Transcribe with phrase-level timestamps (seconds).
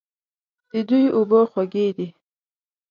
[0.71, 2.07] د دوی اوبه خوږې دي.